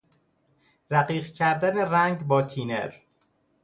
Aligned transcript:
رقیق 0.91 1.27
کردن 1.31 1.77
رنگ 1.77 2.23
با 2.27 2.41
تینر 2.41 2.91